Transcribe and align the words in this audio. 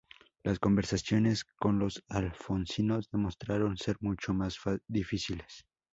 Las 0.41 0.57
conversaciones 0.57 1.43
con 1.45 1.77
los 1.77 2.03
alfonsinos 2.09 3.11
demostraron 3.11 3.77
ser 3.77 3.97
mucho 3.99 4.33
más 4.33 4.57
difíciles. 4.87 5.67